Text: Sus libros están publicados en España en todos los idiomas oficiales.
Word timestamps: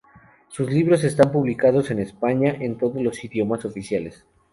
Sus 0.47 0.71
libros 0.71 1.03
están 1.03 1.31
publicados 1.31 1.91
en 1.91 1.99
España 1.99 2.55
en 2.59 2.75
todos 2.79 3.03
los 3.03 3.23
idiomas 3.23 3.65
oficiales. 3.65 4.25